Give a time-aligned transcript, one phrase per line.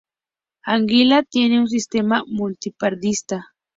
[0.63, 3.51] Anguila tiene un sistema multipartidista.